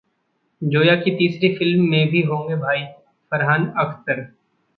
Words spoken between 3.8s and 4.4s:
Akhtar